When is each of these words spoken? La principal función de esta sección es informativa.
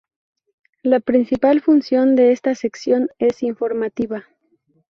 La 0.81 0.99
principal 0.99 1.61
función 1.61 2.15
de 2.15 2.31
esta 2.31 2.55
sección 2.55 3.09
es 3.19 3.43
informativa. 3.43 4.25